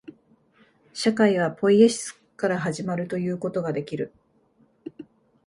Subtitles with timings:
[0.93, 4.11] 社会はポイエシスから始まるということができる。